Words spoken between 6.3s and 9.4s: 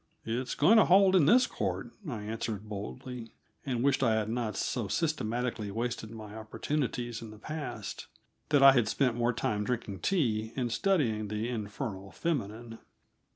opportunities in the past that I had spent more